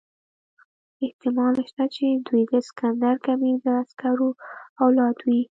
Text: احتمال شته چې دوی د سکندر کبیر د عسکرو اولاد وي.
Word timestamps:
احتمال 1.05 1.55
شته 1.69 1.83
چې 1.95 2.05
دوی 2.27 2.43
د 2.51 2.53
سکندر 2.67 3.15
کبیر 3.25 3.55
د 3.63 3.65
عسکرو 3.81 4.29
اولاد 4.83 5.17
وي. 5.25 5.41